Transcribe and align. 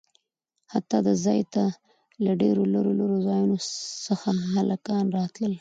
حتا 0.71 0.97
د 1.07 1.09
ځاى 1.23 1.41
ته 1.53 1.63
له 2.23 2.31
ډېرو 2.41 2.63
لرو 2.73 2.91
لرو 2.99 3.17
ځايونه 3.27 3.57
څخه 4.07 4.29
هلکان 4.55 5.05
راتلل. 5.17 5.49